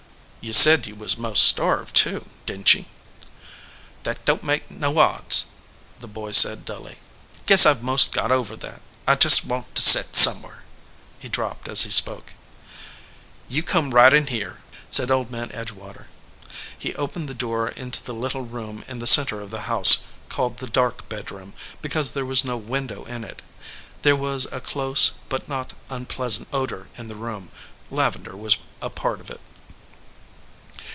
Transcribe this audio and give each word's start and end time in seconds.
"You 0.43 0.53
said 0.53 0.87
ye 0.87 0.93
was 0.93 1.19
most 1.19 1.43
starved, 1.45 1.95
too, 1.95 2.25
didn 2.47 2.63
t 2.63 2.79
ye?" 2.79 2.85
"That 4.01 4.25
don 4.25 4.39
t 4.39 4.45
make 4.47 4.71
no 4.71 4.97
odds," 4.97 5.45
the 5.99 6.07
boy 6.07 6.31
said, 6.31 6.65
dully. 6.65 6.97
"Guess 7.45 7.67
I 7.67 7.73
ve 7.73 7.83
most 7.83 8.11
got 8.11 8.31
over 8.31 8.55
that. 8.55 8.81
I 9.05 9.13
jest 9.13 9.45
want 9.45 9.75
to 9.75 9.83
set 9.83 10.17
somewhere." 10.17 10.63
He 11.19 11.29
dropped 11.29 11.69
as 11.69 11.83
he 11.83 11.91
spoke. 11.91 12.33
"You 13.47 13.61
come 13.61 13.93
right 13.93 14.11
in 14.11 14.25
here," 14.27 14.61
said 14.89 15.11
Old 15.11 15.29
Man 15.29 15.51
Edge 15.51 15.73
water. 15.73 16.07
He 16.75 16.95
opened 16.95 17.29
the 17.29 17.35
door 17.35 17.69
into 17.69 18.03
the 18.03 18.11
little 18.15 18.41
room 18.41 18.49
THE 18.49 18.55
FLOWERING 18.55 18.75
BUSH 18.77 18.89
in 18.93 18.99
the 18.99 19.07
center 19.07 19.41
of 19.41 19.51
the 19.51 19.61
house 19.61 19.99
called 20.27 20.57
the 20.57 20.65
"dark 20.65 21.07
bed 21.07 21.29
room," 21.29 21.53
because 21.83 22.13
there 22.13 22.25
was 22.25 22.43
no 22.43 22.57
window 22.57 23.03
in 23.05 23.23
it. 23.23 23.43
There 24.01 24.15
was 24.15 24.47
a 24.51 24.59
close 24.59 25.11
but 25.29 25.47
not 25.47 25.73
unpleasant 25.91 26.47
odor 26.51 26.89
in 26.97 27.09
the 27.09 27.15
room; 27.15 27.51
lavender 27.91 28.35
was 28.35 28.57
a 28.81 28.89
part 28.89 29.19
of 29.19 29.29
it. 29.29 29.39